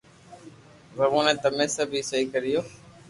سپي 0.95 1.19
بي 1.25 1.33
تمي 1.43 1.65
سب 1.77 1.89
سھي 2.07 2.19
ڪريو 2.33 2.61